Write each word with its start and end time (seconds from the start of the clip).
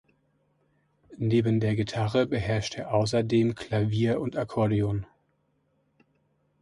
Neben 1.19 1.59
der 1.59 1.75
Gitarre 1.75 2.25
beherrscht 2.25 2.73
er 2.75 2.91
außerdem 2.91 3.53
Klavier 3.53 4.19
und 4.19 4.35
Akkordeon. 4.35 5.05